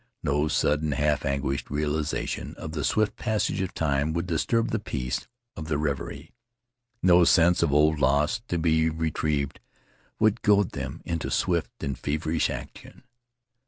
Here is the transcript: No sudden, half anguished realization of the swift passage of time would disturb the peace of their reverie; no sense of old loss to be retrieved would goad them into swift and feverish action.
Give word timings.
No 0.23 0.47
sudden, 0.47 0.93
half 0.93 1.25
anguished 1.25 1.69
realization 1.69 2.55
of 2.55 2.71
the 2.71 2.83
swift 2.83 3.15
passage 3.17 3.61
of 3.61 3.71
time 3.75 4.13
would 4.13 4.25
disturb 4.25 4.71
the 4.71 4.79
peace 4.79 5.27
of 5.55 5.67
their 5.67 5.77
reverie; 5.77 6.31
no 7.03 7.23
sense 7.23 7.61
of 7.61 7.71
old 7.71 7.99
loss 7.99 8.41
to 8.47 8.57
be 8.57 8.89
retrieved 8.89 9.59
would 10.17 10.41
goad 10.41 10.71
them 10.71 11.01
into 11.05 11.29
swift 11.29 11.83
and 11.83 11.95
feverish 11.99 12.49
action. 12.49 13.03